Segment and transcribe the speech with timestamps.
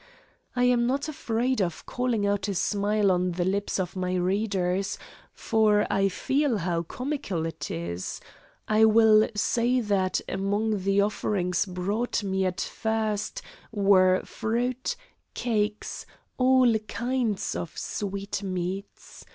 [0.55, 4.97] I am not afraid of calling out a smile on the lips of my readers,
[5.31, 8.19] for I feel how comical it is
[8.67, 14.95] I will say that among the offerings brought me at first were fruit,
[15.35, 16.07] cakes,
[16.39, 19.23] all kinds of sweet meats.